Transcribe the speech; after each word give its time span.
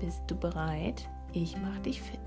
Bist 0.00 0.22
du 0.26 0.36
bereit? 0.36 1.08
Ich 1.32 1.56
mach 1.56 1.78
dich 1.80 2.02
fit. 2.02 2.20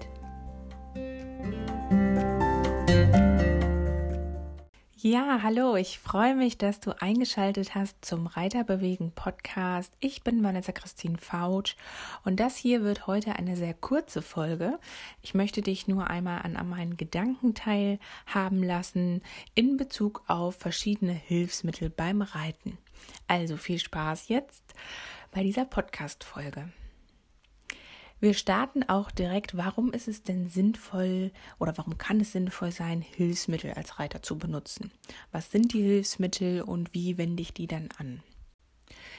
Ja, 4.99 5.40
hallo, 5.43 5.76
ich 5.76 5.99
freue 5.99 6.35
mich, 6.35 6.57
dass 6.57 6.80
du 6.80 6.91
eingeschaltet 6.99 7.76
hast 7.76 8.03
zum 8.03 8.27
Reiterbewegen 8.27 9.12
Podcast. 9.12 9.93
Ich 9.99 10.23
bin 10.23 10.43
Vanessa 10.43 10.71
Christine 10.71 11.17
Fautsch 11.17 11.76
und 12.26 12.40
das 12.40 12.57
hier 12.57 12.84
wird 12.84 13.07
heute 13.07 13.35
eine 13.35 13.55
sehr 13.55 13.73
kurze 13.73 14.21
Folge. 14.21 14.79
Ich 15.21 15.34
möchte 15.34 15.62
dich 15.62 15.88
nur 15.88 16.09
einmal 16.09 16.41
an, 16.41 16.57
meinen 16.68 16.98
Gedanken 16.98 17.54
teilhaben 17.54 18.63
lassen 18.63 19.21
in 19.55 19.77
Bezug 19.77 20.23
auf 20.27 20.55
verschiedene 20.55 21.13
Hilfsmittel 21.13 21.90
beim 21.90 22.21
Reiten. 22.21 22.77
Also 23.27 23.55
viel 23.55 23.79
Spaß 23.79 24.29
jetzt 24.29 24.73
bei 25.31 25.43
dieser 25.43 25.65
Podcast-Folge. 25.65 26.70
Wir 28.20 28.34
starten 28.34 28.84
auch 28.84 29.12
direkt, 29.12 29.57
warum 29.57 29.93
ist 29.93 30.07
es 30.07 30.23
denn 30.23 30.49
sinnvoll 30.49 31.32
oder 31.60 31.77
warum 31.77 31.99
kann 31.99 32.20
es 32.20 32.32
sinnvoll 32.32 32.71
sein, 32.71 33.01
Hilfsmittel 33.01 33.74
als 33.74 33.99
Reiter 33.99 34.24
zu 34.24 34.40
benutzen? 34.40 34.91
Was 35.32 35.51
sind 35.51 35.74
die 35.74 35.84
Hilfsmittel 35.84 36.63
und 36.63 36.96
wie 36.96 37.20
wende 37.20 37.43
ich 37.43 37.54
die 37.54 37.68
dann 37.68 37.90
an? 37.98 38.24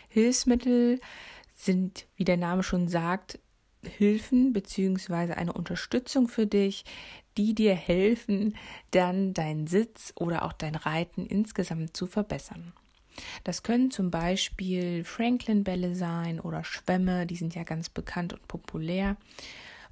Hilfsmittel 0.08 1.00
sind, 1.54 2.06
wie 2.16 2.24
der 2.24 2.36
Name 2.36 2.64
schon 2.64 2.88
sagt, 2.88 3.38
Hilfen 3.84 4.52
bzw. 4.52 5.34
eine 5.34 5.52
Unterstützung 5.52 6.26
für 6.26 6.48
dich, 6.48 6.84
die 7.36 7.54
dir 7.54 7.76
helfen, 7.76 8.56
dann 8.90 9.32
deinen 9.32 9.68
Sitz 9.68 10.12
oder 10.16 10.44
auch 10.44 10.52
dein 10.52 10.74
Reiten 10.74 11.24
insgesamt 11.26 11.96
zu 11.96 12.08
verbessern. 12.08 12.72
Das 13.44 13.62
können 13.62 13.90
zum 13.90 14.10
Beispiel 14.10 15.04
Franklin-Bälle 15.04 15.94
sein 15.94 16.40
oder 16.40 16.64
Schwämme, 16.64 17.26
die 17.26 17.36
sind 17.36 17.54
ja 17.54 17.64
ganz 17.64 17.88
bekannt 17.88 18.32
und 18.32 18.48
populär. 18.48 19.16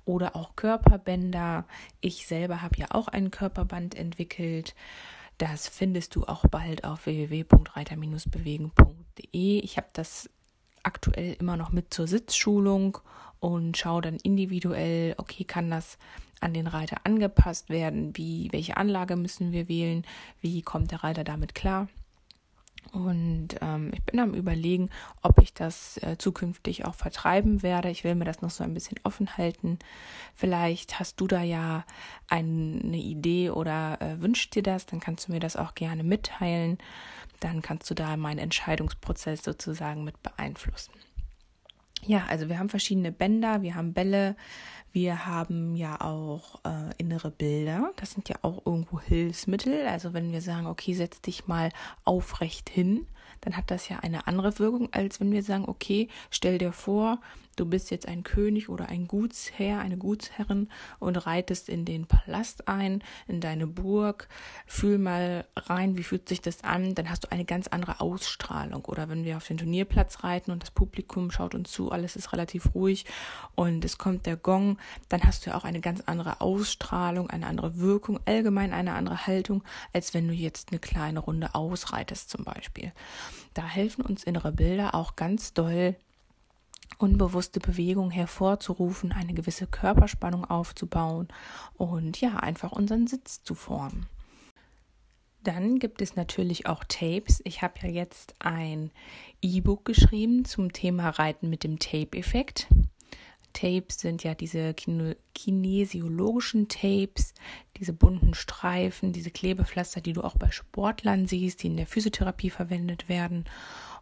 Oder 0.05 0.37
auch 0.37 0.57
Körperbänder. 0.57 1.67
Ich 2.01 2.27
selber 2.27 2.63
habe 2.63 2.77
ja 2.77 2.87
auch 2.91 3.09
ein 3.09 3.33
Körperband 3.33 3.97
entwickelt. 3.97 4.75
Das 5.39 5.69
findest 5.69 6.15
du 6.15 6.25
auch 6.25 6.47
bald 6.47 6.85
auf 6.85 7.07
www.reiter-bewegen.de. 7.07 9.59
Ich 9.61 9.77
habe 9.77 9.89
das 9.93 10.31
aktuell 10.83 11.37
immer 11.41 11.57
noch 11.57 11.73
mit 11.73 11.93
zur 11.93 12.07
Sitzschulung 12.07 12.99
und 13.41 13.77
schaue 13.77 14.03
dann 14.03 14.19
individuell, 14.23 15.15
okay, 15.19 15.45
kann 15.45 15.71
das 15.71 15.99
an 16.41 16.55
den 16.55 16.67
Reiter 16.67 16.99
angepasst 17.05 17.69
werden? 17.69 18.17
Wie, 18.17 18.49
welche 18.53 18.77
Anlage 18.77 19.17
müssen 19.17 19.53
wir 19.53 19.69
wählen? 19.69 20.07
Wie 20.41 20.63
kommt 20.63 20.91
der 20.91 21.03
Reiter 21.03 21.25
damit 21.25 21.55
klar? 21.55 21.89
Und 22.93 23.49
ähm, 23.61 23.91
ich 23.93 24.03
bin 24.05 24.21
am 24.21 24.35
Überlegen, 24.35 24.91
ob 25.23 25.41
ich 25.43 25.53
das 25.53 25.99
äh, 25.99 26.17
zukünftig 26.19 26.85
auch 26.85 26.95
vertreiben 26.95 27.63
werde. 27.63 27.91
Ich 27.91 28.05
will 28.05 28.15
mir 28.15 28.25
das 28.25 28.43
noch 28.43 28.51
so 28.51 28.65
ein 28.65 28.75
bisschen 28.75 28.99
offen 29.03 29.37
halten. 29.37 29.79
Vielleicht 30.35 30.99
hast 30.99 31.21
du 31.21 31.27
da 31.27 31.43
ja 31.43 31.85
eine 32.29 32.97
Idee 32.97 33.51
oder 33.51 34.01
äh, 34.01 34.21
wünscht 34.21 34.55
dir 34.55 34.63
das, 34.63 34.87
dann 34.87 35.01
kannst 35.01 35.29
du 35.29 35.33
mir 35.33 35.41
das 35.41 35.57
auch 35.57 35.75
gerne 35.75 36.05
mitteilen. 36.05 36.79
Dann 37.41 37.61
kannst 37.63 37.91
du 37.91 37.95
da 37.95 38.17
meinen 38.17 38.39
Entscheidungsprozess 38.39 39.45
sozusagen 39.45 40.05
mit 40.05 40.23
beeinflussen. 40.23 40.93
Ja, 42.07 42.25
also 42.29 42.49
wir 42.49 42.59
haben 42.59 42.69
verschiedene 42.69 43.11
Bänder, 43.11 43.63
wir 43.63 43.75
haben 43.75 43.93
Bälle, 43.93 44.37
wir 44.93 45.27
haben 45.27 45.75
ja 45.75 46.01
auch 46.01 46.61
äh, 46.65 46.95
innere 46.99 47.31
Bilder. 47.31 47.93
Das 47.97 48.13
sind 48.13 48.29
ja 48.29 48.37
auch 48.43 48.65
irgendwo 48.65 49.01
Hilfsmittel. 49.01 49.87
Also 49.87 50.15
wenn 50.15 50.33
wir 50.33 50.41
sagen, 50.41 50.67
okay, 50.67 50.95
setz 50.95 51.21
dich 51.21 51.49
mal 51.49 51.71
aufrecht 52.05 52.71
hin, 52.71 53.07
dann 53.41 53.57
hat 53.57 53.71
das 53.71 53.89
ja 53.89 53.99
eine 53.99 54.27
andere 54.27 54.59
Wirkung, 54.59 54.89
als 54.93 55.21
wenn 55.21 55.33
wir 55.33 55.43
sagen, 55.43 55.65
okay, 55.67 56.09
stell 56.31 56.59
dir 56.59 56.73
vor, 56.73 57.21
du 57.57 57.67
bist 57.67 57.91
jetzt 57.91 58.07
ein 58.07 58.23
König 58.23 58.69
oder 58.69 58.89
ein 58.89 59.09
Gutsherr, 59.09 59.81
eine 59.81 59.97
Gutsherrin 59.97 60.69
und 60.99 61.17
reitest 61.27 61.69
in 61.69 61.85
den 61.85 62.07
Palast 62.07 62.69
ein, 62.69 63.03
in 63.27 63.41
deine 63.41 63.67
Burg, 63.67 64.29
fühl 64.67 64.99
mal 64.99 65.47
rein, 65.57 65.97
wie 65.97 66.03
fühlt 66.03 66.29
sich 66.29 66.41
das 66.41 66.63
an, 66.63 66.95
dann 66.95 67.11
hast 67.11 67.25
du 67.25 67.33
eine 67.33 67.45
ganz 67.45 67.67
andere 67.67 68.01
Ausstrahlung. 68.01 68.85
Oder 68.85 69.09
wenn 69.09 69.25
wir 69.25 69.37
auf 69.37 69.47
den 69.47 69.57
Turnierplatz 69.57 70.23
reiten 70.23 70.51
und 70.51 70.63
das 70.63 70.71
Publikum 70.71 71.31
schaut 71.31 71.55
uns 71.55 71.73
zu, 71.73 71.91
alles 71.91 72.17
ist 72.17 72.33
relativ 72.33 72.75
ruhig 72.75 73.07
und 73.55 73.85
es 73.85 73.99
kommt 73.99 74.27
der 74.27 74.37
Gong, 74.37 74.79
dann 75.09 75.23
hast 75.23 75.45
du 75.45 75.51
ja 75.51 75.57
auch 75.57 75.65
eine 75.65 75.81
ganz 75.81 76.03
andere 76.07 76.41
Ausstrahlung, 76.41 77.31
eine 77.31 77.47
andere 77.47 77.79
Wirkung, 77.79 78.21
allgemein 78.27 78.73
eine 78.73 78.95
andere 78.95 79.27
Haltung, 79.27 79.65
als 79.93 80.15
wenn 80.15 80.29
du 80.29 80.35
jetzt 80.35 80.71
eine 80.71 80.79
kleine 80.79 81.21
Runde 81.21 81.55
ausreitest 81.55 82.31
zum 82.31 82.45
Beispiel. 82.45 82.93
Da 83.55 83.65
helfen 83.65 84.05
uns 84.05 84.25
innere 84.25 84.53
Bilder 84.53 84.95
auch 84.95 85.17
ganz 85.17 85.55
doll, 85.55 85.97
unbewusste 86.99 87.61
Bewegung 87.61 88.11
hervorzurufen, 88.11 89.13
eine 89.13 89.35
gewisse 89.35 89.67
Körperspannung 89.67 90.45
aufzubauen 90.45 91.29
und 91.75 92.21
ja, 92.21 92.37
einfach 92.37 92.73
unseren 92.73 93.07
Sitz 93.07 93.43
zu 93.43 93.55
formen. 93.55 94.07
Dann 95.43 95.79
gibt 95.79 96.03
es 96.03 96.17
natürlich 96.17 96.67
auch 96.67 96.83
Tapes. 96.83 97.41
Ich 97.45 97.63
habe 97.63 97.75
ja 97.83 97.89
jetzt 97.89 98.35
ein 98.41 98.91
E-Book 99.41 99.85
geschrieben 99.85 100.45
zum 100.45 100.73
Thema 100.73 101.11
Reiten 101.11 101.49
mit 101.49 101.63
dem 101.63 101.79
Tape-Effekt. 101.79 102.67
Tapes 103.53 104.01
sind 104.01 104.23
ja 104.25 104.35
diese 104.35 104.75
kinesiologischen 105.35 106.69
Tapes, 106.69 107.33
diese 107.79 107.93
bunten 107.93 108.35
Streifen, 108.35 109.13
diese 109.13 109.31
Klebepflaster, 109.31 110.01
die 110.01 110.13
du 110.13 110.23
auch 110.23 110.37
bei 110.37 110.51
Sportlern 110.51 111.27
siehst, 111.27 111.63
die 111.63 111.69
in 111.69 111.77
der 111.77 111.87
Physiotherapie 111.87 112.51
verwendet 112.51 113.09
werden. 113.09 113.45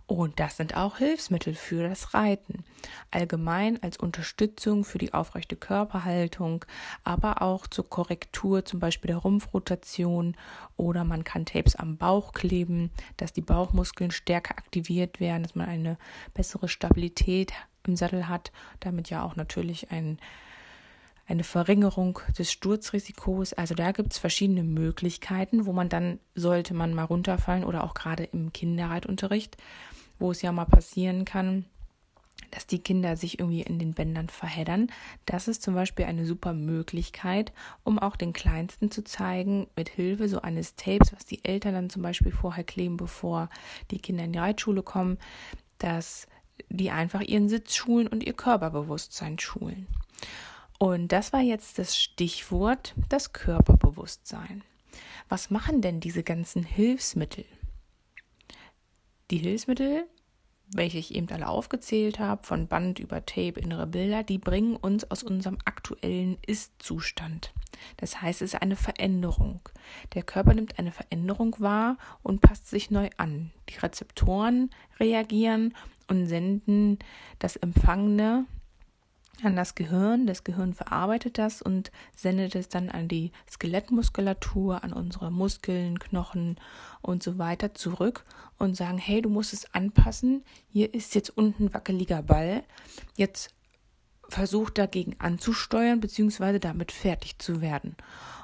Und 0.06 0.38
das 0.38 0.58
sind 0.58 0.76
auch 0.76 0.98
Hilfsmittel 0.98 1.54
für 1.54 1.88
das 1.88 2.12
Reiten. 2.12 2.62
Allgemein 3.10 3.82
als 3.82 3.96
Unterstützung 3.96 4.84
für 4.84 4.98
die 4.98 5.14
aufrechte 5.14 5.56
Körperhaltung, 5.56 6.66
aber 7.04 7.40
auch 7.40 7.66
zur 7.66 7.88
Korrektur 7.88 8.66
zum 8.66 8.80
Beispiel 8.80 9.08
der 9.08 9.18
Rumpfrotation 9.18 10.36
oder 10.76 11.04
man 11.04 11.24
kann 11.24 11.46
Tapes 11.46 11.74
am 11.74 11.96
Bauch 11.96 12.32
kleben, 12.32 12.90
dass 13.16 13.32
die 13.32 13.40
Bauchmuskeln 13.40 14.10
stärker 14.10 14.58
aktiviert 14.58 15.20
werden, 15.20 15.42
dass 15.42 15.54
man 15.54 15.68
eine 15.68 15.96
bessere 16.34 16.68
Stabilität 16.68 17.54
im 17.86 17.96
Sattel 17.96 18.28
hat, 18.28 18.52
damit 18.80 19.08
ja 19.08 19.22
auch 19.22 19.36
natürlich 19.36 19.90
ein 19.90 20.18
eine 21.26 21.44
Verringerung 21.44 22.20
des 22.38 22.52
Sturzrisikos. 22.52 23.54
Also 23.54 23.74
da 23.74 23.92
gibt 23.92 24.12
es 24.12 24.18
verschiedene 24.18 24.62
Möglichkeiten, 24.62 25.64
wo 25.66 25.72
man 25.72 25.88
dann, 25.88 26.18
sollte 26.34 26.74
man 26.74 26.92
mal 26.92 27.04
runterfallen 27.04 27.64
oder 27.64 27.84
auch 27.84 27.94
gerade 27.94 28.24
im 28.24 28.52
Kinderreitunterricht, 28.52 29.56
wo 30.18 30.30
es 30.30 30.42
ja 30.42 30.52
mal 30.52 30.64
passieren 30.64 31.24
kann, 31.24 31.64
dass 32.50 32.66
die 32.66 32.78
Kinder 32.78 33.16
sich 33.16 33.38
irgendwie 33.38 33.62
in 33.62 33.78
den 33.78 33.94
Bändern 33.94 34.28
verheddern. 34.28 34.88
Das 35.26 35.48
ist 35.48 35.62
zum 35.62 35.74
Beispiel 35.74 36.04
eine 36.04 36.26
super 36.26 36.52
Möglichkeit, 36.52 37.52
um 37.82 37.98
auch 37.98 38.16
den 38.16 38.32
Kleinsten 38.32 38.90
zu 38.90 39.02
zeigen, 39.02 39.66
mit 39.76 39.88
Hilfe 39.88 40.28
so 40.28 40.40
eines 40.40 40.76
Tapes, 40.76 41.12
was 41.12 41.24
die 41.24 41.44
Eltern 41.44 41.74
dann 41.74 41.90
zum 41.90 42.02
Beispiel 42.02 42.32
vorher 42.32 42.64
kleben, 42.64 42.96
bevor 42.96 43.48
die 43.90 43.98
Kinder 43.98 44.24
in 44.24 44.32
die 44.32 44.38
Reitschule 44.38 44.82
kommen, 44.82 45.18
dass 45.78 46.26
die 46.68 46.90
einfach 46.90 47.20
ihren 47.20 47.48
Sitz 47.48 47.74
schulen 47.74 48.06
und 48.06 48.22
ihr 48.24 48.34
Körperbewusstsein 48.34 49.38
schulen. 49.38 49.88
Und 50.78 51.08
das 51.12 51.32
war 51.32 51.40
jetzt 51.40 51.78
das 51.78 51.96
Stichwort, 51.96 52.94
das 53.08 53.32
Körperbewusstsein. 53.32 54.62
Was 55.28 55.50
machen 55.50 55.80
denn 55.80 56.00
diese 56.00 56.22
ganzen 56.22 56.62
Hilfsmittel? 56.62 57.44
Die 59.30 59.38
Hilfsmittel, 59.38 60.06
welche 60.72 60.98
ich 60.98 61.14
eben 61.14 61.28
alle 61.30 61.48
aufgezählt 61.48 62.18
habe, 62.18 62.46
von 62.46 62.66
Band 62.66 62.98
über 62.98 63.24
Tape, 63.24 63.60
innere 63.60 63.86
Bilder, 63.86 64.22
die 64.22 64.38
bringen 64.38 64.76
uns 64.76 65.10
aus 65.10 65.22
unserem 65.22 65.58
aktuellen 65.64 66.38
Ist-Zustand. 66.46 67.52
Das 67.96 68.22
heißt, 68.22 68.42
es 68.42 68.54
ist 68.54 68.62
eine 68.62 68.76
Veränderung. 68.76 69.60
Der 70.14 70.22
Körper 70.22 70.54
nimmt 70.54 70.78
eine 70.78 70.92
Veränderung 70.92 71.56
wahr 71.58 71.96
und 72.22 72.40
passt 72.40 72.68
sich 72.68 72.90
neu 72.90 73.10
an. 73.16 73.52
Die 73.68 73.78
Rezeptoren 73.78 74.70
reagieren 74.98 75.74
und 76.08 76.26
senden 76.26 76.98
das 77.38 77.56
Empfangene 77.56 78.46
an 79.42 79.56
das 79.56 79.74
Gehirn. 79.74 80.26
Das 80.26 80.44
Gehirn 80.44 80.74
verarbeitet 80.74 81.38
das 81.38 81.62
und 81.62 81.90
sendet 82.14 82.54
es 82.54 82.68
dann 82.68 82.88
an 82.88 83.08
die 83.08 83.32
Skelettmuskulatur, 83.50 84.84
an 84.84 84.92
unsere 84.92 85.30
Muskeln, 85.30 85.98
Knochen 85.98 86.56
und 87.02 87.22
so 87.22 87.38
weiter 87.38 87.74
zurück 87.74 88.24
und 88.58 88.76
sagen, 88.76 88.98
hey, 88.98 89.22
du 89.22 89.28
musst 89.28 89.52
es 89.52 89.74
anpassen. 89.74 90.44
Hier 90.68 90.94
ist 90.94 91.14
jetzt 91.14 91.30
unten 91.36 91.74
wackeliger 91.74 92.22
Ball. 92.22 92.62
Jetzt 93.16 93.54
versucht 94.28 94.78
dagegen 94.78 95.16
anzusteuern 95.18 96.00
bzw. 96.00 96.58
damit 96.58 96.92
fertig 96.92 97.38
zu 97.38 97.60
werden. 97.60 97.96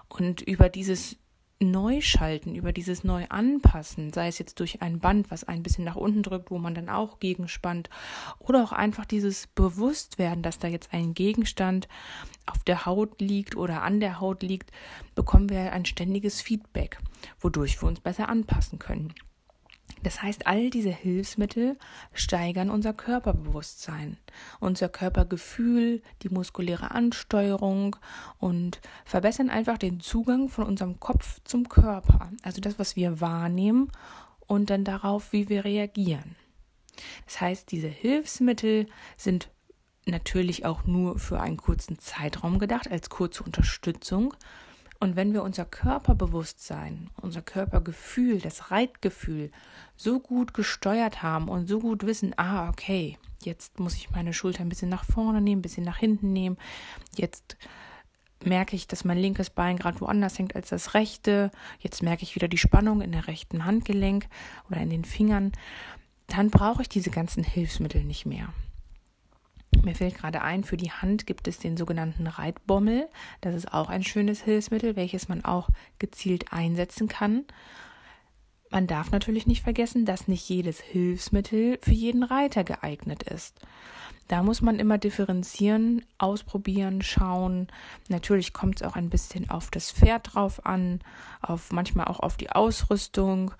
Und 0.08 0.40
über 0.40 0.68
dieses 0.68 1.16
Neuschalten, 1.62 2.54
über 2.54 2.72
dieses 2.72 3.04
Neuanpassen, 3.04 4.12
sei 4.14 4.28
es 4.28 4.38
jetzt 4.38 4.60
durch 4.60 4.80
ein 4.80 4.98
Band, 4.98 5.30
was 5.30 5.44
ein 5.44 5.62
bisschen 5.62 5.84
nach 5.84 5.96
unten 5.96 6.22
drückt, 6.22 6.50
wo 6.50 6.58
man 6.58 6.74
dann 6.74 6.88
auch 6.88 7.20
gegenspannt, 7.20 7.90
oder 8.38 8.64
auch 8.64 8.72
einfach 8.72 9.04
dieses 9.04 9.46
Bewusstwerden, 9.46 10.42
dass 10.42 10.58
da 10.58 10.68
jetzt 10.68 10.94
ein 10.94 11.12
Gegenstand 11.12 11.86
auf 12.46 12.64
der 12.64 12.86
Haut 12.86 13.20
liegt 13.20 13.56
oder 13.56 13.82
an 13.82 14.00
der 14.00 14.20
Haut 14.20 14.42
liegt, 14.42 14.72
bekommen 15.14 15.50
wir 15.50 15.72
ein 15.72 15.84
ständiges 15.84 16.40
Feedback, 16.40 16.98
wodurch 17.40 17.82
wir 17.82 17.88
uns 17.88 18.00
besser 18.00 18.30
anpassen 18.30 18.78
können. 18.78 19.12
Das 20.02 20.22
heißt, 20.22 20.46
all 20.46 20.70
diese 20.70 20.90
Hilfsmittel 20.90 21.76
steigern 22.12 22.70
unser 22.70 22.92
Körperbewusstsein, 22.92 24.16
unser 24.58 24.88
Körpergefühl, 24.88 26.02
die 26.22 26.30
muskuläre 26.30 26.90
Ansteuerung 26.92 27.96
und 28.38 28.80
verbessern 29.04 29.50
einfach 29.50 29.76
den 29.76 30.00
Zugang 30.00 30.48
von 30.48 30.64
unserem 30.64 31.00
Kopf 31.00 31.40
zum 31.44 31.68
Körper, 31.68 32.32
also 32.42 32.60
das, 32.60 32.78
was 32.78 32.96
wir 32.96 33.20
wahrnehmen 33.20 33.92
und 34.40 34.70
dann 34.70 34.84
darauf, 34.84 35.32
wie 35.32 35.48
wir 35.48 35.64
reagieren. 35.64 36.36
Das 37.26 37.40
heißt, 37.40 37.70
diese 37.70 37.88
Hilfsmittel 37.88 38.86
sind 39.16 39.50
natürlich 40.06 40.64
auch 40.64 40.84
nur 40.84 41.18
für 41.18 41.40
einen 41.40 41.56
kurzen 41.56 41.98
Zeitraum 41.98 42.58
gedacht, 42.58 42.90
als 42.90 43.10
kurze 43.10 43.44
Unterstützung, 43.44 44.34
und 45.00 45.16
wenn 45.16 45.32
wir 45.32 45.42
unser 45.42 45.64
Körperbewusstsein, 45.64 47.08
unser 47.20 47.40
Körpergefühl, 47.40 48.38
das 48.38 48.70
Reitgefühl 48.70 49.50
so 49.96 50.20
gut 50.20 50.52
gesteuert 50.52 51.22
haben 51.22 51.48
und 51.48 51.68
so 51.68 51.80
gut 51.80 52.04
wissen, 52.04 52.34
ah, 52.36 52.68
okay, 52.68 53.18
jetzt 53.42 53.80
muss 53.80 53.96
ich 53.96 54.10
meine 54.10 54.34
Schulter 54.34 54.60
ein 54.60 54.68
bisschen 54.68 54.90
nach 54.90 55.04
vorne 55.04 55.40
nehmen, 55.40 55.60
ein 55.60 55.62
bisschen 55.62 55.84
nach 55.84 55.96
hinten 55.96 56.34
nehmen, 56.34 56.58
jetzt 57.16 57.56
merke 58.44 58.76
ich, 58.76 58.88
dass 58.88 59.04
mein 59.04 59.18
linkes 59.18 59.48
Bein 59.48 59.78
gerade 59.78 60.00
woanders 60.02 60.38
hängt 60.38 60.54
als 60.54 60.68
das 60.68 60.92
rechte, 60.92 61.50
jetzt 61.78 62.02
merke 62.02 62.22
ich 62.22 62.34
wieder 62.34 62.48
die 62.48 62.58
Spannung 62.58 63.00
in 63.00 63.12
der 63.12 63.26
rechten 63.26 63.64
Handgelenk 63.64 64.26
oder 64.70 64.82
in 64.82 64.90
den 64.90 65.04
Fingern, 65.06 65.52
dann 66.26 66.50
brauche 66.50 66.82
ich 66.82 66.88
diese 66.90 67.10
ganzen 67.10 67.42
Hilfsmittel 67.42 68.04
nicht 68.04 68.26
mehr. 68.26 68.52
Mir 69.82 69.94
fällt 69.94 70.16
gerade 70.16 70.42
ein, 70.42 70.64
für 70.64 70.76
die 70.76 70.90
Hand 70.90 71.26
gibt 71.26 71.48
es 71.48 71.58
den 71.58 71.76
sogenannten 71.76 72.26
Reitbommel. 72.26 73.08
Das 73.40 73.54
ist 73.54 73.72
auch 73.72 73.88
ein 73.88 74.02
schönes 74.02 74.42
Hilfsmittel, 74.42 74.96
welches 74.96 75.28
man 75.28 75.44
auch 75.44 75.68
gezielt 75.98 76.52
einsetzen 76.52 77.08
kann. 77.08 77.44
Man 78.70 78.86
darf 78.86 79.10
natürlich 79.10 79.46
nicht 79.46 79.62
vergessen, 79.62 80.04
dass 80.04 80.28
nicht 80.28 80.48
jedes 80.48 80.80
Hilfsmittel 80.80 81.78
für 81.82 81.92
jeden 81.92 82.22
Reiter 82.22 82.62
geeignet 82.62 83.24
ist. 83.24 83.58
Da 84.28 84.44
muss 84.44 84.62
man 84.62 84.78
immer 84.78 84.96
differenzieren, 84.96 86.04
ausprobieren, 86.18 87.02
schauen. 87.02 87.66
Natürlich 88.08 88.52
kommt 88.52 88.76
es 88.76 88.86
auch 88.86 88.94
ein 88.94 89.10
bisschen 89.10 89.50
auf 89.50 89.72
das 89.72 89.90
Pferd 89.90 90.34
drauf 90.34 90.64
an, 90.64 91.00
auf 91.42 91.72
manchmal 91.72 92.06
auch 92.06 92.20
auf 92.20 92.36
die 92.36 92.50
Ausrüstung 92.50 93.52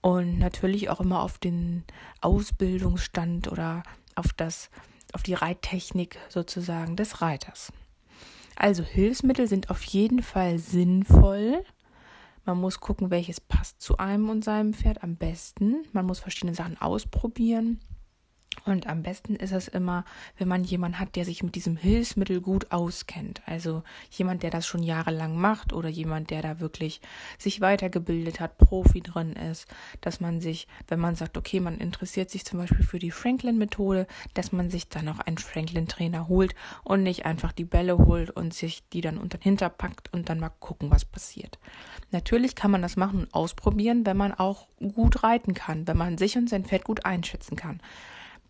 und 0.00 0.38
natürlich 0.38 0.88
auch 0.88 1.00
immer 1.00 1.20
auf 1.20 1.36
den 1.36 1.84
Ausbildungsstand 2.22 3.52
oder 3.52 3.82
auf 4.14 4.32
das 4.32 4.70
auf 5.16 5.22
die 5.22 5.32
Reittechnik 5.32 6.18
sozusagen 6.28 6.94
des 6.94 7.22
Reiters. 7.22 7.72
Also 8.54 8.82
Hilfsmittel 8.82 9.48
sind 9.48 9.70
auf 9.70 9.82
jeden 9.82 10.22
Fall 10.22 10.58
sinnvoll. 10.58 11.64
Man 12.44 12.60
muss 12.60 12.80
gucken, 12.80 13.10
welches 13.10 13.40
passt 13.40 13.80
zu 13.80 13.96
einem 13.96 14.28
und 14.28 14.44
seinem 14.44 14.74
Pferd 14.74 15.02
am 15.02 15.16
besten. 15.16 15.86
Man 15.92 16.04
muss 16.04 16.20
verschiedene 16.20 16.54
Sachen 16.54 16.78
ausprobieren. 16.78 17.80
Und 18.66 18.88
am 18.88 19.04
besten 19.04 19.36
ist 19.36 19.52
es 19.52 19.68
immer, 19.68 20.04
wenn 20.38 20.48
man 20.48 20.64
jemanden 20.64 20.98
hat, 20.98 21.14
der 21.14 21.24
sich 21.24 21.44
mit 21.44 21.54
diesem 21.54 21.76
Hilfsmittel 21.76 22.40
gut 22.40 22.72
auskennt. 22.72 23.40
Also 23.46 23.84
jemand, 24.10 24.42
der 24.42 24.50
das 24.50 24.66
schon 24.66 24.82
jahrelang 24.82 25.36
macht 25.36 25.72
oder 25.72 25.88
jemand, 25.88 26.30
der 26.30 26.42
da 26.42 26.58
wirklich 26.58 27.00
sich 27.38 27.60
weitergebildet 27.60 28.40
hat, 28.40 28.58
Profi 28.58 29.02
drin 29.02 29.34
ist, 29.34 29.68
dass 30.00 30.18
man 30.18 30.40
sich, 30.40 30.66
wenn 30.88 30.98
man 30.98 31.14
sagt, 31.14 31.36
okay, 31.36 31.60
man 31.60 31.78
interessiert 31.78 32.28
sich 32.28 32.44
zum 32.44 32.58
Beispiel 32.58 32.84
für 32.84 32.98
die 32.98 33.12
Franklin-Methode, 33.12 34.08
dass 34.34 34.50
man 34.50 34.68
sich 34.68 34.88
dann 34.88 35.08
auch 35.08 35.20
einen 35.20 35.38
Franklin-Trainer 35.38 36.26
holt 36.26 36.56
und 36.82 37.04
nicht 37.04 37.24
einfach 37.24 37.52
die 37.52 37.64
Bälle 37.64 37.96
holt 37.96 38.30
und 38.30 38.52
sich 38.52 38.88
die 38.88 39.00
dann 39.00 39.16
unter 39.16 39.38
den 39.38 39.44
Hinter 39.44 39.68
packt 39.68 40.12
und 40.12 40.28
dann 40.28 40.40
mal 40.40 40.50
gucken, 40.58 40.90
was 40.90 41.04
passiert. 41.04 41.60
Natürlich 42.10 42.56
kann 42.56 42.72
man 42.72 42.82
das 42.82 42.96
machen 42.96 43.20
und 43.20 43.34
ausprobieren, 43.34 44.04
wenn 44.04 44.16
man 44.16 44.34
auch 44.34 44.66
gut 44.80 45.22
reiten 45.22 45.54
kann, 45.54 45.86
wenn 45.86 45.96
man 45.96 46.18
sich 46.18 46.36
und 46.36 46.50
sein 46.50 46.64
Pferd 46.64 46.82
gut 46.82 47.04
einschätzen 47.04 47.54
kann 47.54 47.80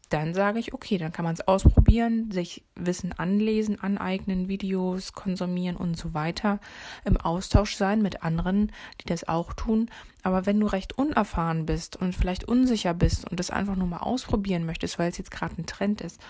dann 0.09 0.35
sage 0.35 0.61
ich, 0.61 0.73
okay, 0.73 0.99
dann 0.99 1.13
kann 1.13 1.25
man 1.25 1.35
es 1.35 1.47
ausprobieren, 1.49 2.31
sich 2.31 2.65
Wissen 2.77 3.13
anlesen, 3.13 3.81
aneignen, 3.81 4.49
Videos 4.49 5.13
konsumieren 5.13 5.77
und 5.77 5.97
so 5.97 6.15
weiter, 6.15 6.61
im 7.05 7.17
Austausch 7.17 7.75
sein 7.75 8.03
mit 8.03 8.23
anderen, 8.23 8.71
die 9.01 9.07
das 9.07 9.27
auch 9.27 9.53
tun. 9.53 9.91
Aber 10.23 10.47
wenn 10.47 10.61
du 10.61 10.67
recht 10.67 10.97
unerfahren 10.97 11.67
bist 11.67 11.97
und 11.97 12.15
vielleicht 12.15 12.45
unsicher 12.45 12.95
bist 12.95 13.29
und 13.29 13.41
das 13.41 13.51
einfach 13.51 13.75
nur 13.75 13.89
mal 13.89 13.99
ausprobieren 13.99 14.65
möchtest, 14.65 14.99
weil 14.99 15.11
es 15.11 15.19
jetzt 15.19 15.33
gerade 15.33 15.61
ein 15.61 15.67
Trend 15.67 16.01
ist, 16.01 16.21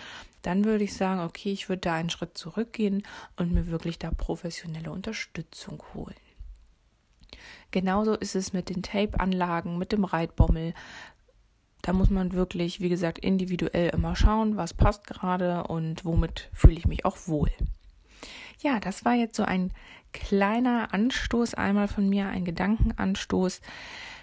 dann 0.40 0.64
würde 0.64 0.84
ich 0.84 0.94
sagen, 0.94 1.20
okay, 1.20 1.52
ich 1.52 1.68
würde 1.68 1.80
da 1.80 1.94
einen 1.94 2.10
Schritt 2.10 2.38
zurückgehen 2.38 3.02
und 3.36 3.52
mir 3.52 3.66
wirklich 3.66 3.98
da 3.98 4.10
professionelle 4.10 4.90
Unterstützung 4.90 5.82
holen. 5.92 6.14
Genauso 7.72 8.14
ist 8.14 8.36
es 8.36 8.52
mit 8.52 8.70
den 8.70 8.82
Tape-Anlagen, 8.82 9.76
mit 9.76 9.92
dem 9.92 10.04
Reitbommel, 10.04 10.72
da 11.86 11.92
muss 11.92 12.10
man 12.10 12.32
wirklich, 12.32 12.80
wie 12.80 12.88
gesagt, 12.88 13.20
individuell 13.20 13.90
immer 13.90 14.16
schauen, 14.16 14.56
was 14.56 14.74
passt 14.74 15.06
gerade 15.06 15.68
und 15.68 16.04
womit 16.04 16.50
fühle 16.52 16.74
ich 16.74 16.88
mich 16.88 17.04
auch 17.04 17.16
wohl. 17.28 17.52
Ja, 18.60 18.80
das 18.80 19.04
war 19.04 19.14
jetzt 19.14 19.36
so 19.36 19.44
ein 19.44 19.70
kleiner 20.12 20.92
Anstoß 20.92 21.54
einmal 21.54 21.86
von 21.86 22.08
mir, 22.08 22.26
ein 22.26 22.44
Gedankenanstoß. 22.44 23.60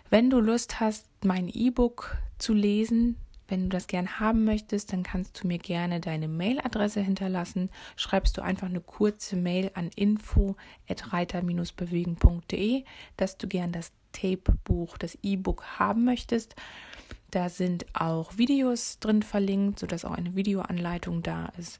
Wenn 0.10 0.30
du 0.30 0.42
Lust 0.42 0.81
hast, 0.81 1.07
mein 1.24 1.48
E-Book 1.48 2.18
zu 2.38 2.54
lesen, 2.54 3.15
wenn 3.48 3.63
du 3.63 3.69
das 3.69 3.88
gern 3.88 4.19
haben 4.19 4.44
möchtest, 4.44 4.92
dann 4.92 5.04
kannst 5.04 5.42
du 5.42 5.48
mir 5.48 5.57
gerne 5.57 6.01
deine 6.01 6.27
Mailadresse 6.27 7.00
hinterlassen. 7.00 7.69
Schreibst 7.95 8.38
du 8.38 8.42
einfach 8.42 8.68
eine 8.68 8.81
kurze 8.81 9.38
Mail 9.38 9.71
an 9.74 9.89
info@reiter-bewegen.de, 9.95 12.83
dass 13.15 13.38
du 13.38 13.48
gern 13.48 13.71
das 13.71 13.94
Tape-Buch, 14.12 14.98
das 14.98 15.18
E-Book 15.21 15.63
haben 15.80 16.04
möchtest. 16.04 16.57
Da 17.31 17.50
sind 17.50 17.86
auch 17.94 18.38
Videos 18.38 19.00
drin 19.00 19.24
verlinkt, 19.24 19.80
sodass 19.80 20.06
auch 20.06 20.12
eine 20.12 20.36
Videoanleitung 20.36 21.24
da 21.24 21.48
ist. 21.57 21.79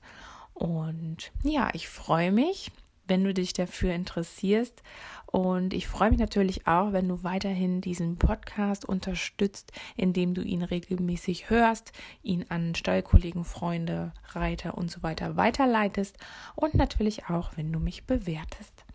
Und 0.54 1.32
ja, 1.44 1.70
ich 1.74 1.88
freue 1.88 2.32
mich, 2.32 2.72
wenn 3.08 3.24
du 3.24 3.34
dich 3.34 3.54
dafür 3.54 3.94
interessierst. 3.94 4.82
Und 5.26 5.74
ich 5.74 5.88
freue 5.88 6.12
mich 6.12 6.20
natürlich 6.20 6.68
auch, 6.68 6.94
wenn 6.94 7.08
du 7.08 7.24
weiterhin 7.24 7.82
diesen 7.82 8.18
Podcast 8.18 8.86
unterstützt, 8.86 9.72
indem 9.96 10.34
du 10.34 10.42
ihn 10.42 10.62
regelmäßig 10.62 11.50
hörst, 11.50 11.92
ihn 12.22 12.46
an 12.50 12.76
Stallkollegen, 12.76 13.44
Freunde, 13.44 14.14
Reiter 14.30 14.78
und 14.78 14.92
so 14.92 15.02
weiter 15.02 15.36
weiterleitest 15.36 16.18
und 16.56 16.76
natürlich 16.76 17.30
auch, 17.30 17.58
wenn 17.58 17.72
du 17.74 17.80
mich 17.80 18.06
bewertest. 18.06 18.86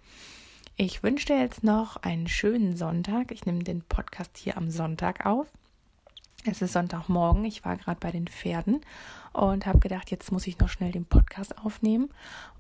Ich 0.77 1.03
wünsche 1.03 1.27
dir 1.27 1.41
jetzt 1.41 1.65
noch 1.65 1.97
einen 1.97 2.29
schönen 2.29 2.77
Sonntag. 2.77 3.33
Ich 3.33 3.45
nehme 3.45 3.65
den 3.65 3.83
Podcast 3.83 4.39
hier 4.39 4.57
am 4.57 4.71
Sonntag 4.71 5.27
auf. 5.27 5.49
Es 6.45 6.63
ist 6.63 6.73
Sonntagmorgen, 6.73 7.45
ich 7.45 7.65
war 7.65 7.77
gerade 7.77 7.99
bei 8.01 8.11
den 8.11 8.29
Pferden 8.29 8.81
und 9.33 9.67
habe 9.67 9.81
gedacht, 9.81 10.11
jetzt 10.11 10.31
muss 10.33 10.47
ich 10.47 10.59
noch 10.59 10.69
schnell 10.69 10.93
den 10.93 11.05
Podcast 11.05 11.59
aufnehmen. 11.59 12.11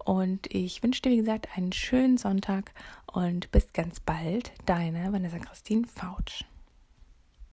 Und 0.04 0.52
ich 0.52 0.82
wünsche 0.82 1.02
dir, 1.02 1.10
wie 1.10 1.18
gesagt, 1.18 1.48
einen 1.56 1.72
schönen 1.72 2.18
Sonntag 2.18 2.72
und 3.06 3.50
bis 3.52 3.72
ganz 3.72 4.00
bald. 4.00 4.52
Deine 4.66 5.12
Vanessa 5.12 5.38
Christine 5.38 5.86
Fautsch. 5.86 6.44